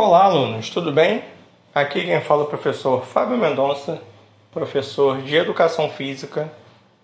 [0.00, 1.24] Olá, alunos, tudo bem?
[1.74, 4.00] Aqui quem fala é o professor Fábio Mendonça,
[4.52, 6.52] professor de Educação Física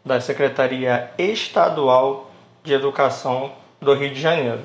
[0.04, 2.30] da Secretaria Estadual
[2.62, 4.60] de Educação do Rio de Janeiro.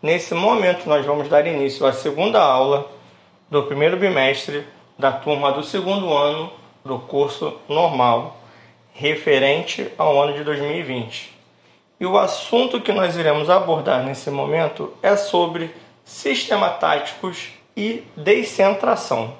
[0.00, 2.88] Nesse momento, nós vamos dar início à segunda aula
[3.50, 4.64] do primeiro bimestre
[4.96, 6.52] da turma do segundo ano
[6.84, 8.36] do curso normal,
[8.94, 11.36] referente ao ano de 2020.
[11.98, 15.74] E o assunto que nós iremos abordar nesse momento é sobre
[16.08, 19.36] sistemas táticos e descentração.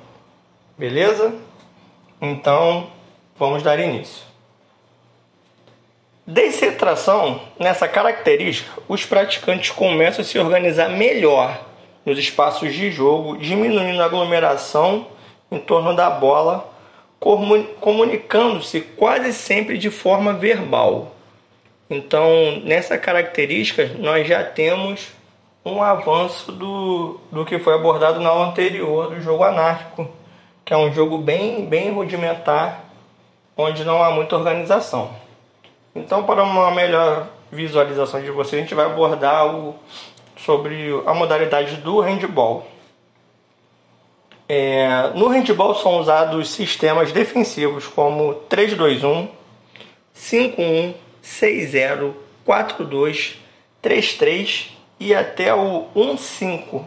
[0.77, 1.35] Beleza?
[2.21, 2.89] Então,
[3.37, 4.23] vamos dar início.
[6.27, 11.59] Descentração, nessa característica, os praticantes começam a se organizar melhor
[12.05, 15.07] nos espaços de jogo, diminuindo a aglomeração
[15.51, 16.71] em torno da bola,
[17.81, 21.17] comunicando-se quase sempre de forma verbal.
[21.89, 25.17] Então, nessa característica, nós já temos
[25.65, 30.09] um avanço do, do que foi abordado na aula anterior do jogo anárquico,
[30.65, 32.85] que é um jogo bem, bem rudimentar,
[33.57, 35.11] onde não há muita organização.
[35.95, 39.75] Então, para uma melhor visualização de vocês, a gente vai abordar o,
[40.37, 42.67] sobre a modalidade do handball.
[44.49, 49.29] É, no handball são usados sistemas defensivos como 3-2-1,
[50.17, 52.13] 5-1, 6-0,
[52.47, 53.35] 4-2,
[53.83, 56.85] 3-3 e até o 1.5.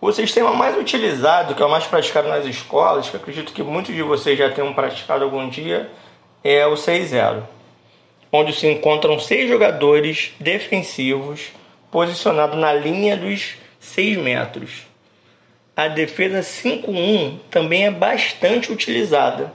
[0.00, 3.94] O sistema mais utilizado, que é o mais praticado nas escolas, que acredito que muitos
[3.94, 5.90] de vocês já tenham praticado algum dia,
[6.42, 7.42] é o 6-0,
[8.32, 11.50] onde se encontram seis jogadores defensivos
[11.90, 14.86] posicionados na linha dos 6 metros.
[15.76, 19.52] A defesa 5-1 também é bastante utilizada,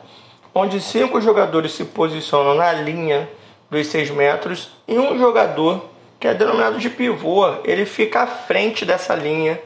[0.54, 3.28] onde cinco jogadores se posicionam na linha
[3.70, 5.95] dos 6 metros e um jogador
[6.26, 9.62] que é denominado de pivô, ele fica à frente dessa linha,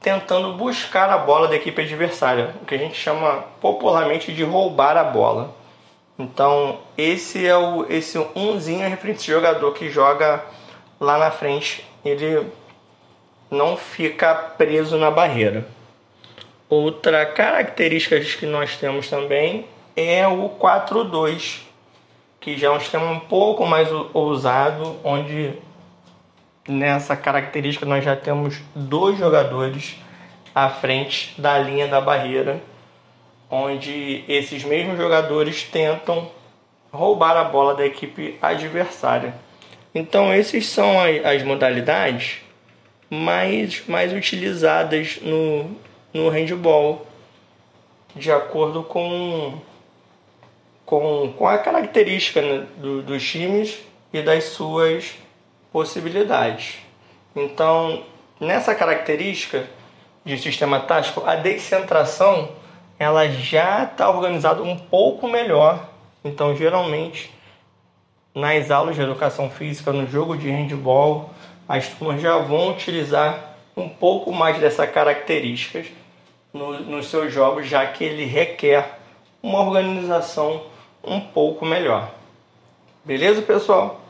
[0.00, 4.96] tentando buscar a bola da equipe adversária, o que a gente chama popularmente de roubar
[4.96, 5.54] a bola.
[6.18, 10.42] Então, esse é o esse umzinho referente esse jogador que joga
[10.98, 12.46] lá na frente, ele
[13.50, 15.68] não fica preso na barreira.
[16.70, 21.58] Outra característica que nós temos também é o 4-2,
[22.40, 25.52] que já é um sistema um pouco mais ousado, onde
[26.68, 29.96] nessa característica nós já temos dois jogadores
[30.54, 32.60] à frente da linha da barreira,
[33.50, 36.30] onde esses mesmos jogadores tentam
[36.92, 39.34] roubar a bola da equipe adversária.
[39.94, 42.40] Então, esses são as modalidades
[43.10, 45.76] mais, mais utilizadas no,
[46.14, 47.06] no handball,
[48.14, 49.58] de acordo com,
[50.86, 53.78] com, com a característica né, do, dos times
[54.12, 55.21] e das suas
[55.72, 56.78] possibilidades.
[57.34, 58.02] Então,
[58.38, 59.66] nessa característica
[60.24, 62.50] de sistema tático, a descentração
[62.98, 65.88] ela já está organizada um pouco melhor.
[66.24, 67.32] Então, geralmente,
[68.34, 71.30] nas aulas de educação física, no jogo de handball,
[71.68, 75.86] as turmas já vão utilizar um pouco mais dessas características
[76.52, 78.98] no, nos seus jogos, já que ele requer
[79.42, 80.62] uma organização
[81.02, 82.10] um pouco melhor.
[83.04, 84.01] Beleza, pessoal?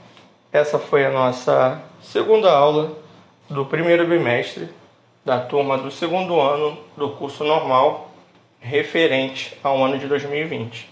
[0.53, 2.93] Essa foi a nossa segunda aula
[3.49, 4.69] do primeiro bimestre
[5.25, 8.11] da turma do segundo ano do curso normal
[8.61, 10.91] referente ao ano de 2020.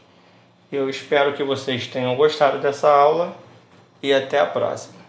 [0.73, 3.35] Eu espero que vocês tenham gostado dessa aula
[4.03, 5.00] e até a próxima.